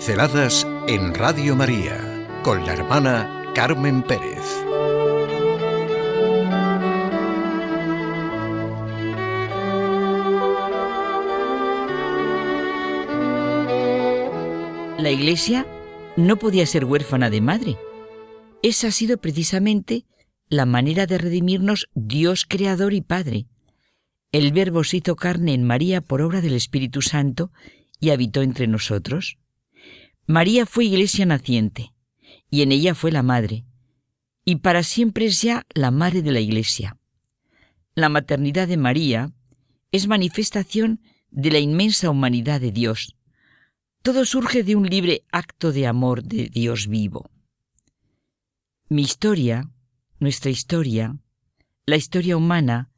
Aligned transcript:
Pinceladas 0.00 0.66
en 0.88 1.12
Radio 1.12 1.54
María 1.54 2.26
con 2.42 2.64
la 2.64 2.72
hermana 2.72 3.52
Carmen 3.54 4.02
Pérez. 4.02 4.40
La 14.96 15.10
Iglesia 15.10 15.66
no 16.16 16.38
podía 16.38 16.64
ser 16.64 16.86
huérfana 16.86 17.28
de 17.28 17.42
madre. 17.42 17.76
Esa 18.62 18.88
ha 18.88 18.92
sido 18.92 19.18
precisamente 19.18 20.06
la 20.48 20.64
manera 20.64 21.04
de 21.04 21.18
redimirnos 21.18 21.90
Dios 21.92 22.46
Creador 22.48 22.94
y 22.94 23.02
Padre. 23.02 23.48
El 24.32 24.52
Verbo 24.52 24.82
se 24.82 24.96
hizo 24.96 25.14
carne 25.14 25.52
en 25.52 25.64
María 25.64 26.00
por 26.00 26.22
obra 26.22 26.40
del 26.40 26.54
Espíritu 26.54 27.02
Santo 27.02 27.52
y 28.00 28.08
habitó 28.08 28.40
entre 28.40 28.66
nosotros. 28.66 29.36
María 30.30 30.64
fue 30.64 30.84
iglesia 30.84 31.26
naciente, 31.26 31.92
y 32.50 32.62
en 32.62 32.70
ella 32.70 32.94
fue 32.94 33.10
la 33.10 33.24
madre, 33.24 33.64
y 34.44 34.56
para 34.56 34.84
siempre 34.84 35.24
es 35.26 35.42
ya 35.42 35.66
la 35.74 35.90
madre 35.90 36.22
de 36.22 36.30
la 36.30 36.38
iglesia. 36.38 36.96
La 37.96 38.08
maternidad 38.08 38.68
de 38.68 38.76
María 38.76 39.32
es 39.90 40.06
manifestación 40.06 41.02
de 41.32 41.50
la 41.50 41.58
inmensa 41.58 42.10
humanidad 42.10 42.60
de 42.60 42.70
Dios. 42.70 43.16
Todo 44.02 44.24
surge 44.24 44.62
de 44.62 44.76
un 44.76 44.86
libre 44.86 45.24
acto 45.32 45.72
de 45.72 45.88
amor 45.88 46.22
de 46.22 46.48
Dios 46.48 46.86
vivo. 46.86 47.28
Mi 48.88 49.02
historia, 49.02 49.68
nuestra 50.20 50.52
historia, 50.52 51.16
la 51.86 51.96
historia 51.96 52.36
humana, 52.36 52.92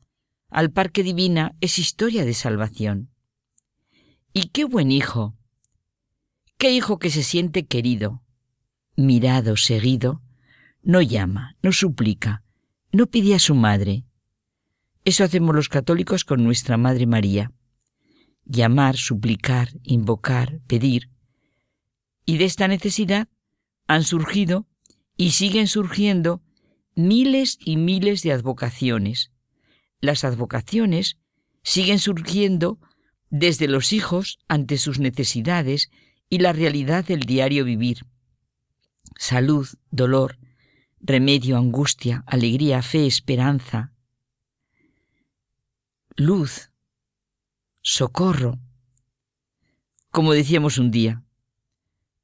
al 0.50 0.70
par 0.70 0.92
que 0.92 1.02
divina, 1.02 1.56
es 1.62 1.78
historia 1.78 2.26
de 2.26 2.34
salvación. 2.34 3.08
Y 4.34 4.48
qué 4.48 4.66
buen 4.66 4.92
hijo, 4.92 5.34
¿Qué 6.62 6.70
hijo 6.70 7.00
que 7.00 7.10
se 7.10 7.24
siente 7.24 7.66
querido, 7.66 8.22
mirado, 8.94 9.56
seguido, 9.56 10.22
no 10.84 11.02
llama, 11.02 11.56
no 11.60 11.72
suplica, 11.72 12.44
no 12.92 13.08
pide 13.08 13.34
a 13.34 13.40
su 13.40 13.56
madre? 13.56 14.04
Eso 15.04 15.24
hacemos 15.24 15.56
los 15.56 15.68
católicos 15.68 16.24
con 16.24 16.44
nuestra 16.44 16.76
Madre 16.76 17.08
María. 17.08 17.50
Llamar, 18.44 18.96
suplicar, 18.96 19.70
invocar, 19.82 20.60
pedir. 20.68 21.10
Y 22.26 22.38
de 22.38 22.44
esta 22.44 22.68
necesidad 22.68 23.26
han 23.88 24.04
surgido 24.04 24.68
y 25.16 25.32
siguen 25.32 25.66
surgiendo 25.66 26.42
miles 26.94 27.58
y 27.58 27.76
miles 27.76 28.22
de 28.22 28.30
advocaciones. 28.30 29.32
Las 30.00 30.22
advocaciones 30.22 31.16
siguen 31.64 31.98
surgiendo 31.98 32.78
desde 33.30 33.66
los 33.66 33.92
hijos 33.92 34.38
ante 34.46 34.78
sus 34.78 35.00
necesidades 35.00 35.90
y 36.32 36.38
la 36.38 36.54
realidad 36.54 37.04
del 37.04 37.20
diario 37.20 37.62
vivir. 37.62 38.06
Salud, 39.18 39.68
dolor, 39.90 40.38
remedio, 40.98 41.58
angustia, 41.58 42.24
alegría, 42.26 42.80
fe, 42.80 43.06
esperanza, 43.06 43.92
luz, 46.16 46.70
socorro. 47.82 48.58
Como 50.10 50.32
decíamos 50.32 50.78
un 50.78 50.90
día, 50.90 51.22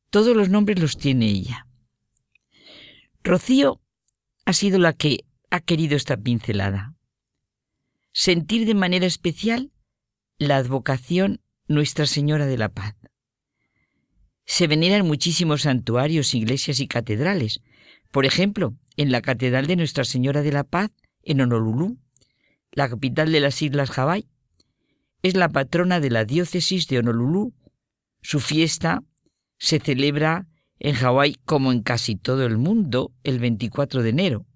todos 0.08 0.34
los 0.34 0.48
nombres 0.48 0.80
los 0.80 0.96
tiene 0.96 1.26
ella. 1.26 1.66
Rocío 3.22 3.82
ha 4.46 4.54
sido 4.54 4.78
la 4.78 4.94
que 4.94 5.26
ha 5.50 5.60
querido 5.60 5.96
esta 5.96 6.16
pincelada. 6.16 6.94
Sentir 8.12 8.66
de 8.66 8.74
manera 8.74 9.04
especial 9.04 9.70
la 10.38 10.56
advocación 10.56 11.42
Nuestra 11.66 12.06
Señora 12.06 12.46
de 12.46 12.56
la 12.56 12.70
Paz. 12.70 12.94
Se 14.48 14.66
veneran 14.66 15.06
muchísimos 15.06 15.62
santuarios, 15.62 16.34
iglesias 16.34 16.80
y 16.80 16.88
catedrales. 16.88 17.60
Por 18.10 18.24
ejemplo, 18.24 18.74
en 18.96 19.12
la 19.12 19.20
Catedral 19.20 19.66
de 19.66 19.76
Nuestra 19.76 20.04
Señora 20.04 20.40
de 20.40 20.50
la 20.50 20.64
Paz, 20.64 20.90
en 21.22 21.42
Honolulu, 21.42 21.98
la 22.72 22.88
capital 22.88 23.30
de 23.30 23.40
las 23.40 23.60
Islas 23.60 23.90
Hawái. 23.90 24.26
Es 25.22 25.34
la 25.34 25.50
patrona 25.50 26.00
de 26.00 26.08
la 26.08 26.24
diócesis 26.24 26.88
de 26.88 26.98
Honolulu. 26.98 27.52
Su 28.22 28.40
fiesta 28.40 29.04
se 29.58 29.80
celebra 29.80 30.46
en 30.78 30.94
Hawái 30.94 31.34
como 31.44 31.70
en 31.70 31.82
casi 31.82 32.16
todo 32.16 32.46
el 32.46 32.56
mundo 32.56 33.12
el 33.24 33.40
24 33.40 34.02
de 34.02 34.08
enero. 34.08 34.46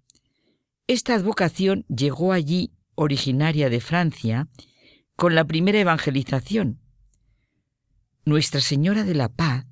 Esta 0.86 1.14
advocación 1.14 1.84
llegó 1.94 2.32
allí 2.32 2.72
originaria 2.94 3.69
de 3.69 3.81
Francia 3.81 4.48
con 5.16 5.34
la 5.34 5.44
primera 5.44 5.78
evangelización. 5.78 6.81
Nuestra 8.25 8.62
Señora 8.62 9.04
de 9.04 9.14
la 9.14 9.28
Paz 9.28 9.66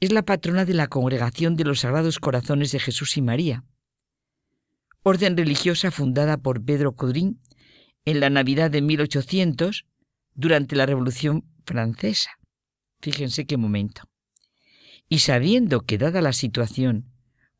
es 0.00 0.12
la 0.12 0.22
patrona 0.22 0.64
de 0.64 0.74
la 0.74 0.86
Congregación 0.86 1.56
de 1.56 1.64
los 1.64 1.80
Sagrados 1.80 2.18
Corazones 2.18 2.70
de 2.72 2.78
Jesús 2.78 3.16
y 3.16 3.22
María, 3.22 3.64
orden 5.02 5.36
religiosa 5.36 5.90
fundada 5.90 6.36
por 6.38 6.64
Pedro 6.64 6.94
Codrín 6.94 7.40
en 8.04 8.20
la 8.20 8.30
Navidad 8.30 8.70
de 8.70 8.82
1800 8.82 9.86
durante 10.34 10.76
la 10.76 10.86
Revolución 10.86 11.44
Francesa. 11.66 12.30
Fíjense 13.00 13.46
qué 13.46 13.56
momento. 13.56 14.02
Y 15.08 15.20
sabiendo 15.20 15.80
que, 15.80 15.98
dada 15.98 16.20
la 16.20 16.32
situación, 16.32 17.10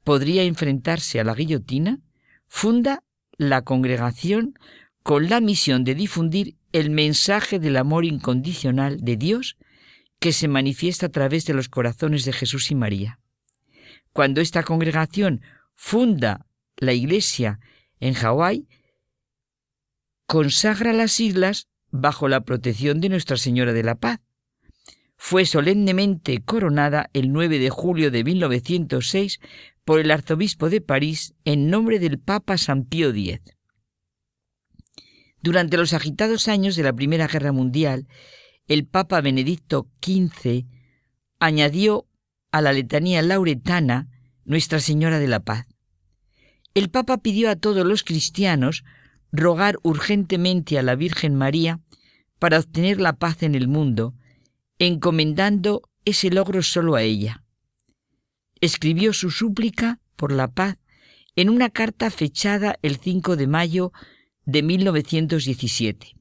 podría 0.04 0.42
enfrentarse 0.44 1.20
a 1.20 1.24
la 1.24 1.34
guillotina, 1.34 2.00
funda 2.46 3.02
la 3.36 3.62
congregación 3.62 4.54
con 5.02 5.28
la 5.28 5.40
misión 5.40 5.84
de 5.84 5.94
difundir 5.94 6.56
el 6.72 6.90
mensaje 6.90 7.58
del 7.58 7.76
amor 7.76 8.04
incondicional 8.04 9.00
de 9.00 9.16
Dios 9.16 9.56
que 10.18 10.32
se 10.32 10.48
manifiesta 10.48 11.06
a 11.06 11.10
través 11.10 11.44
de 11.46 11.54
los 11.54 11.68
corazones 11.68 12.24
de 12.24 12.32
Jesús 12.32 12.70
y 12.70 12.74
María. 12.74 13.20
Cuando 14.12 14.40
esta 14.40 14.62
congregación 14.62 15.42
funda 15.74 16.46
la 16.76 16.92
iglesia 16.92 17.60
en 18.00 18.14
Hawái, 18.14 18.68
consagra 20.26 20.92
las 20.92 21.20
islas 21.20 21.68
bajo 21.90 22.28
la 22.28 22.42
protección 22.42 23.00
de 23.00 23.08
Nuestra 23.08 23.36
Señora 23.36 23.72
de 23.72 23.82
la 23.82 23.94
Paz. 23.94 24.20
Fue 25.16 25.46
solemnemente 25.46 26.42
coronada 26.42 27.10
el 27.12 27.32
9 27.32 27.58
de 27.58 27.70
julio 27.70 28.10
de 28.10 28.22
1906 28.24 29.40
por 29.84 30.00
el 30.00 30.10
arzobispo 30.10 30.68
de 30.68 30.80
París 30.80 31.34
en 31.44 31.70
nombre 31.70 31.98
del 31.98 32.18
Papa 32.18 32.58
San 32.58 32.84
Pío 32.84 33.10
X. 33.10 33.40
Durante 35.40 35.76
los 35.76 35.92
agitados 35.92 36.48
años 36.48 36.76
de 36.76 36.82
la 36.82 36.92
Primera 36.92 37.26
Guerra 37.26 37.52
Mundial, 37.52 38.06
el 38.68 38.86
Papa 38.86 39.22
Benedicto 39.22 39.88
XV 40.02 40.66
añadió 41.40 42.06
a 42.52 42.60
la 42.60 42.72
letanía 42.72 43.22
lauretana 43.22 44.08
Nuestra 44.44 44.78
Señora 44.80 45.18
de 45.18 45.26
la 45.26 45.40
Paz. 45.40 45.66
El 46.74 46.90
Papa 46.90 47.18
pidió 47.18 47.50
a 47.50 47.56
todos 47.56 47.86
los 47.86 48.04
cristianos 48.04 48.84
rogar 49.32 49.78
urgentemente 49.82 50.78
a 50.78 50.82
la 50.82 50.94
Virgen 50.94 51.34
María 51.34 51.80
para 52.38 52.58
obtener 52.58 53.00
la 53.00 53.14
paz 53.14 53.42
en 53.42 53.54
el 53.54 53.68
mundo, 53.68 54.14
encomendando 54.78 55.82
ese 56.04 56.30
logro 56.30 56.62
solo 56.62 56.94
a 56.94 57.02
ella. 57.02 57.42
Escribió 58.60 59.12
su 59.12 59.30
súplica 59.30 60.00
por 60.14 60.30
la 60.30 60.48
paz 60.48 60.78
en 61.36 61.48
una 61.48 61.70
carta 61.70 62.10
fechada 62.10 62.78
el 62.82 62.96
5 62.96 63.36
de 63.36 63.46
mayo 63.46 63.92
de 64.44 64.62
1917. 64.62 66.17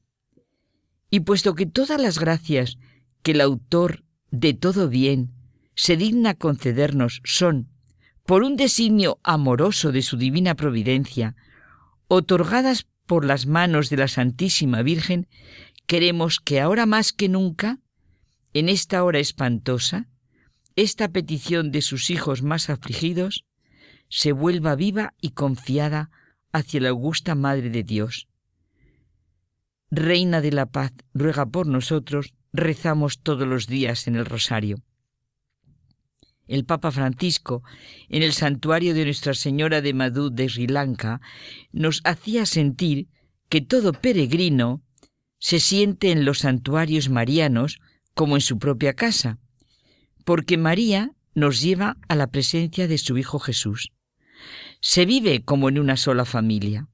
Y 1.10 1.20
puesto 1.20 1.54
que 1.54 1.66
todas 1.66 2.00
las 2.00 2.18
gracias 2.18 2.78
que 3.22 3.32
el 3.32 3.40
autor 3.40 4.04
de 4.30 4.54
todo 4.54 4.88
bien 4.88 5.32
se 5.74 5.96
digna 5.96 6.34
concedernos 6.34 7.20
son, 7.24 7.68
por 8.26 8.42
un 8.42 8.56
designio 8.56 9.18
amoroso 9.22 9.92
de 9.92 10.02
su 10.02 10.16
divina 10.16 10.54
providencia, 10.54 11.34
otorgadas 12.08 12.86
por 13.06 13.24
las 13.24 13.46
manos 13.46 13.88
de 13.88 13.96
la 13.96 14.08
Santísima 14.08 14.82
Virgen, 14.82 15.28
queremos 15.86 16.40
que 16.40 16.60
ahora 16.60 16.84
más 16.84 17.12
que 17.12 17.28
nunca, 17.28 17.78
en 18.52 18.68
esta 18.68 19.02
hora 19.02 19.18
espantosa, 19.18 20.08
esta 20.76 21.08
petición 21.08 21.72
de 21.72 21.82
sus 21.82 22.10
hijos 22.10 22.42
más 22.42 22.70
afligidos 22.70 23.44
se 24.08 24.32
vuelva 24.32 24.74
viva 24.74 25.14
y 25.20 25.30
confiada 25.30 26.10
hacia 26.52 26.80
la 26.80 26.90
augusta 26.90 27.34
Madre 27.34 27.70
de 27.70 27.82
Dios, 27.82 28.28
Reina 29.90 30.42
de 30.42 30.52
la 30.52 30.66
Paz, 30.66 30.92
ruega 31.14 31.46
por 31.46 31.66
nosotros, 31.66 32.34
rezamos 32.52 33.20
todos 33.22 33.48
los 33.48 33.66
días 33.66 34.06
en 34.06 34.16
el 34.16 34.26
rosario. 34.26 34.82
El 36.46 36.66
Papa 36.66 36.90
Francisco, 36.90 37.62
en 38.10 38.22
el 38.22 38.34
santuario 38.34 38.92
de 38.92 39.04
Nuestra 39.04 39.32
Señora 39.32 39.80
de 39.80 39.94
Madhu 39.94 40.28
de 40.30 40.48
Sri 40.48 40.66
Lanka, 40.66 41.20
nos 41.72 42.02
hacía 42.04 42.44
sentir 42.44 43.08
que 43.48 43.62
todo 43.62 43.92
peregrino 43.92 44.82
se 45.38 45.58
siente 45.58 46.10
en 46.10 46.26
los 46.26 46.40
santuarios 46.40 47.08
marianos 47.08 47.78
como 48.12 48.36
en 48.36 48.42
su 48.42 48.58
propia 48.58 48.92
casa, 48.92 49.38
porque 50.24 50.58
María 50.58 51.12
nos 51.34 51.62
lleva 51.62 51.96
a 52.08 52.14
la 52.14 52.26
presencia 52.26 52.88
de 52.88 52.98
su 52.98 53.16
Hijo 53.16 53.38
Jesús. 53.38 53.92
Se 54.80 55.06
vive 55.06 55.44
como 55.44 55.70
en 55.70 55.78
una 55.78 55.96
sola 55.96 56.26
familia 56.26 56.88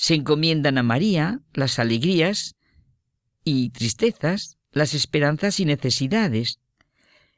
se 0.00 0.14
encomiendan 0.14 0.78
a 0.78 0.82
María 0.82 1.42
las 1.52 1.78
alegrías 1.78 2.56
y 3.44 3.68
tristezas, 3.68 4.56
las 4.72 4.94
esperanzas 4.94 5.60
y 5.60 5.66
necesidades. 5.66 6.58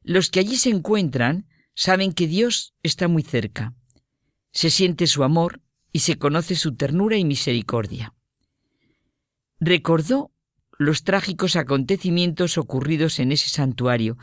Los 0.04 0.30
que 0.30 0.38
allí 0.38 0.54
se 0.54 0.70
encuentran 0.70 1.48
saben 1.74 2.12
que 2.12 2.28
Dios 2.28 2.72
está 2.84 3.08
muy 3.08 3.24
cerca. 3.24 3.74
Se 4.52 4.70
siente 4.70 5.08
su 5.08 5.24
amor 5.24 5.60
y 5.92 5.98
se 5.98 6.18
conoce 6.18 6.54
su 6.54 6.76
ternura 6.76 7.16
y 7.16 7.24
misericordia. 7.24 8.14
Recordó 9.58 10.30
los 10.78 11.02
trágicos 11.02 11.56
acontecimientos 11.56 12.58
ocurridos 12.58 13.18
en 13.18 13.32
ese 13.32 13.48
santuario, 13.48 14.18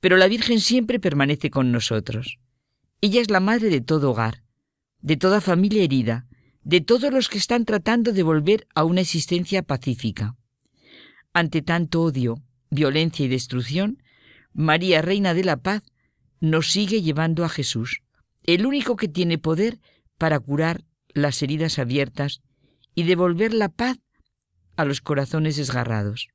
pero 0.00 0.16
la 0.16 0.28
Virgen 0.28 0.60
siempre 0.60 1.00
permanece 1.00 1.50
con 1.50 1.70
nosotros. 1.70 2.38
Ella 3.02 3.20
es 3.20 3.28
la 3.28 3.40
madre 3.40 3.68
de 3.68 3.82
todo 3.82 4.12
hogar, 4.12 4.42
de 5.00 5.18
toda 5.18 5.42
familia 5.42 5.82
herida, 5.82 6.26
de 6.64 6.80
todos 6.80 7.12
los 7.12 7.28
que 7.28 7.38
están 7.38 7.64
tratando 7.64 8.12
de 8.12 8.22
volver 8.22 8.66
a 8.74 8.84
una 8.84 9.02
existencia 9.02 9.62
pacífica. 9.62 10.36
Ante 11.32 11.62
tanto 11.62 12.02
odio, 12.02 12.42
violencia 12.70 13.24
y 13.24 13.28
destrucción, 13.28 14.02
María, 14.52 15.02
Reina 15.02 15.34
de 15.34 15.44
la 15.44 15.58
Paz, 15.58 15.82
nos 16.40 16.70
sigue 16.70 17.02
llevando 17.02 17.44
a 17.44 17.48
Jesús, 17.48 18.02
el 18.44 18.66
único 18.66 18.96
que 18.96 19.08
tiene 19.08 19.38
poder 19.38 19.80
para 20.18 20.40
curar 20.40 20.84
las 21.12 21.42
heridas 21.42 21.78
abiertas 21.78 22.42
y 22.94 23.04
devolver 23.04 23.52
la 23.52 23.68
paz 23.68 23.98
a 24.76 24.84
los 24.84 25.00
corazones 25.00 25.56
desgarrados. 25.56 26.28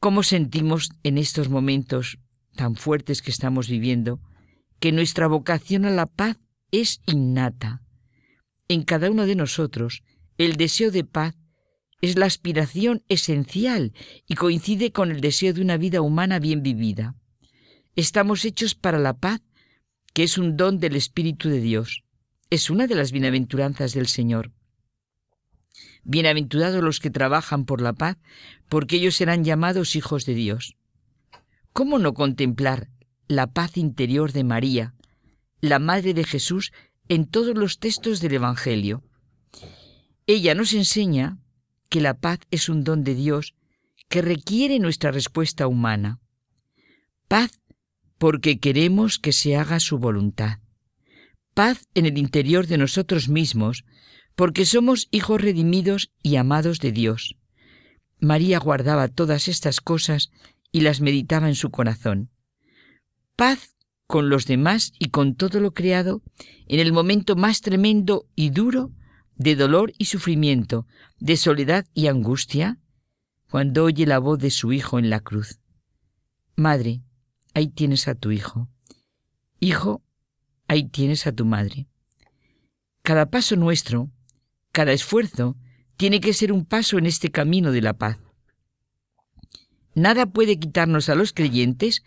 ¿Cómo 0.00 0.22
sentimos 0.22 0.90
en 1.02 1.18
estos 1.18 1.48
momentos 1.48 2.18
tan 2.54 2.76
fuertes 2.76 3.22
que 3.22 3.30
estamos 3.30 3.68
viviendo 3.68 4.20
que 4.78 4.92
nuestra 4.92 5.26
vocación 5.26 5.84
a 5.84 5.90
la 5.90 6.06
paz 6.06 6.38
es 6.70 7.00
innata? 7.06 7.82
En 8.68 8.82
cada 8.82 9.10
uno 9.10 9.26
de 9.26 9.36
nosotros 9.36 10.02
el 10.38 10.56
deseo 10.56 10.90
de 10.90 11.04
paz 11.04 11.36
es 12.00 12.18
la 12.18 12.26
aspiración 12.26 13.02
esencial 13.08 13.92
y 14.26 14.34
coincide 14.34 14.90
con 14.92 15.10
el 15.10 15.20
deseo 15.20 15.52
de 15.52 15.60
una 15.60 15.76
vida 15.76 16.00
humana 16.00 16.38
bien 16.38 16.62
vivida. 16.62 17.14
Estamos 17.96 18.44
hechos 18.44 18.74
para 18.74 18.98
la 18.98 19.14
paz, 19.14 19.40
que 20.12 20.22
es 20.22 20.38
un 20.38 20.56
don 20.56 20.78
del 20.78 20.96
Espíritu 20.96 21.48
de 21.48 21.60
Dios. 21.60 22.04
Es 22.50 22.70
una 22.70 22.86
de 22.86 22.94
las 22.94 23.12
bienaventuranzas 23.12 23.94
del 23.94 24.06
Señor. 24.06 24.52
Bienaventurados 26.02 26.82
los 26.82 27.00
que 27.00 27.10
trabajan 27.10 27.64
por 27.64 27.80
la 27.80 27.92
paz, 27.92 28.18
porque 28.68 28.96
ellos 28.96 29.14
serán 29.14 29.44
llamados 29.44 29.96
hijos 29.96 30.26
de 30.26 30.34
Dios. 30.34 30.76
¿Cómo 31.72 31.98
no 31.98 32.12
contemplar 32.14 32.88
la 33.28 33.46
paz 33.46 33.76
interior 33.76 34.32
de 34.32 34.44
María, 34.44 34.94
la 35.60 35.78
Madre 35.78 36.12
de 36.12 36.24
Jesús, 36.24 36.72
en 37.08 37.26
todos 37.26 37.56
los 37.56 37.78
textos 37.78 38.20
del 38.20 38.34
Evangelio? 38.34 39.02
Ella 40.26 40.54
nos 40.54 40.72
enseña 40.72 41.38
que 41.88 42.00
la 42.00 42.14
paz 42.14 42.40
es 42.50 42.68
un 42.68 42.84
don 42.84 43.04
de 43.04 43.14
Dios 43.14 43.54
que 44.08 44.22
requiere 44.22 44.78
nuestra 44.78 45.10
respuesta 45.10 45.66
humana. 45.66 46.20
Paz 47.28 47.60
porque 48.18 48.58
queremos 48.58 49.18
que 49.18 49.32
se 49.32 49.56
haga 49.56 49.80
su 49.80 49.98
voluntad. 49.98 50.60
Paz 51.52 51.88
en 51.94 52.06
el 52.06 52.18
interior 52.18 52.66
de 52.66 52.78
nosotros 52.78 53.28
mismos, 53.28 53.84
porque 54.34 54.64
somos 54.66 55.08
hijos 55.10 55.40
redimidos 55.40 56.10
y 56.22 56.36
amados 56.36 56.80
de 56.80 56.92
Dios. 56.92 57.36
María 58.18 58.58
guardaba 58.58 59.08
todas 59.08 59.48
estas 59.48 59.80
cosas 59.80 60.30
y 60.72 60.80
las 60.80 61.00
meditaba 61.00 61.48
en 61.48 61.54
su 61.54 61.70
corazón. 61.70 62.30
Paz 63.36 63.73
con 64.14 64.28
los 64.28 64.46
demás 64.46 64.92
y 65.00 65.06
con 65.06 65.34
todo 65.34 65.58
lo 65.58 65.74
creado 65.74 66.22
en 66.68 66.78
el 66.78 66.92
momento 66.92 67.34
más 67.34 67.62
tremendo 67.62 68.28
y 68.36 68.50
duro 68.50 68.92
de 69.34 69.56
dolor 69.56 69.92
y 69.98 70.04
sufrimiento, 70.04 70.86
de 71.18 71.36
soledad 71.36 71.84
y 71.94 72.06
angustia, 72.06 72.78
cuando 73.50 73.82
oye 73.82 74.06
la 74.06 74.20
voz 74.20 74.38
de 74.38 74.50
su 74.50 74.72
Hijo 74.72 75.00
en 75.00 75.10
la 75.10 75.18
cruz. 75.18 75.58
Madre, 76.54 77.02
ahí 77.54 77.66
tienes 77.66 78.06
a 78.06 78.14
tu 78.14 78.30
Hijo. 78.30 78.68
Hijo, 79.58 80.00
ahí 80.68 80.84
tienes 80.84 81.26
a 81.26 81.32
tu 81.32 81.44
Madre. 81.44 81.88
Cada 83.02 83.30
paso 83.30 83.56
nuestro, 83.56 84.12
cada 84.70 84.92
esfuerzo, 84.92 85.56
tiene 85.96 86.20
que 86.20 86.34
ser 86.34 86.52
un 86.52 86.66
paso 86.66 86.98
en 86.98 87.06
este 87.06 87.32
camino 87.32 87.72
de 87.72 87.82
la 87.82 87.94
paz. 87.94 88.20
Nada 89.96 90.26
puede 90.26 90.56
quitarnos 90.56 91.08
a 91.08 91.16
los 91.16 91.32
creyentes 91.32 92.04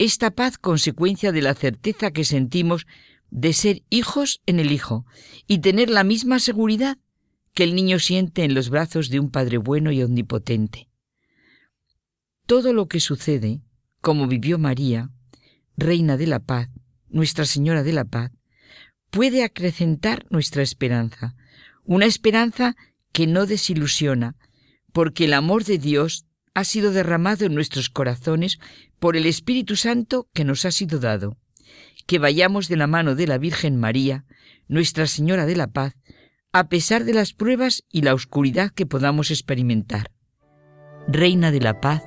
esta 0.00 0.30
paz 0.30 0.56
consecuencia 0.56 1.30
de 1.30 1.42
la 1.42 1.54
certeza 1.54 2.10
que 2.10 2.24
sentimos 2.24 2.86
de 3.28 3.52
ser 3.52 3.82
hijos 3.90 4.40
en 4.46 4.58
el 4.58 4.72
Hijo 4.72 5.04
y 5.46 5.58
tener 5.58 5.90
la 5.90 6.04
misma 6.04 6.38
seguridad 6.38 6.96
que 7.52 7.64
el 7.64 7.74
niño 7.74 7.98
siente 7.98 8.44
en 8.44 8.54
los 8.54 8.70
brazos 8.70 9.10
de 9.10 9.20
un 9.20 9.30
Padre 9.30 9.58
bueno 9.58 9.92
y 9.92 10.02
omnipotente. 10.02 10.88
Todo 12.46 12.72
lo 12.72 12.88
que 12.88 12.98
sucede, 12.98 13.60
como 14.00 14.26
vivió 14.26 14.58
María, 14.58 15.10
Reina 15.76 16.16
de 16.16 16.28
la 16.28 16.40
Paz, 16.40 16.70
Nuestra 17.10 17.44
Señora 17.44 17.82
de 17.82 17.92
la 17.92 18.06
Paz, 18.06 18.32
puede 19.10 19.44
acrecentar 19.44 20.24
nuestra 20.30 20.62
esperanza, 20.62 21.34
una 21.84 22.06
esperanza 22.06 22.74
que 23.12 23.26
no 23.26 23.44
desilusiona, 23.44 24.34
porque 24.94 25.26
el 25.26 25.34
amor 25.34 25.64
de 25.64 25.76
Dios 25.76 26.24
ha 26.54 26.64
sido 26.64 26.90
derramado 26.90 27.44
en 27.44 27.54
nuestros 27.54 27.90
corazones 27.90 28.58
por 29.00 29.16
el 29.16 29.26
Espíritu 29.26 29.74
Santo 29.74 30.28
que 30.32 30.44
nos 30.44 30.64
ha 30.64 30.70
sido 30.70 31.00
dado 31.00 31.36
que 32.10 32.18
vayamos 32.18 32.68
de 32.68 32.76
la 32.76 32.88
mano 32.88 33.14
de 33.14 33.28
la 33.28 33.38
Virgen 33.38 33.78
María, 33.78 34.24
Nuestra 34.66 35.06
Señora 35.06 35.46
de 35.46 35.54
la 35.54 35.68
Paz, 35.68 35.94
a 36.52 36.68
pesar 36.68 37.04
de 37.04 37.14
las 37.14 37.34
pruebas 37.34 37.84
y 37.88 38.02
la 38.02 38.14
oscuridad 38.14 38.72
que 38.72 38.84
podamos 38.84 39.30
experimentar. 39.30 40.10
Reina 41.06 41.52
de 41.52 41.60
la 41.60 41.80
Paz, 41.80 42.02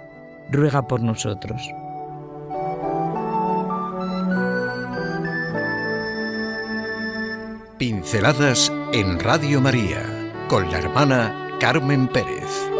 ruega 0.51 0.87
por 0.87 1.01
nosotros. 1.01 1.61
Pinceladas 7.77 8.73
en 8.91 9.19
Radio 9.21 9.61
María 9.61 10.33
con 10.49 10.69
la 10.69 10.79
hermana 10.79 11.57
Carmen 11.61 12.09
Pérez. 12.09 12.72